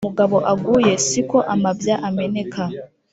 [0.03, 2.63] Uko umugabo aguye si ko amabya ameneka.